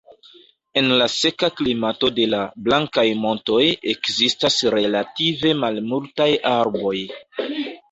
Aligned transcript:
En 0.79 0.87
la 1.01 1.07
seka 1.15 1.49
klimato 1.59 2.09
de 2.15 2.25
la 2.35 2.39
"Blankaj 2.69 3.05
montoj" 3.27 3.61
ekzistas 3.95 4.59
relative 4.79 5.55
malmultaj 5.63 6.31
arboj. 6.57 6.99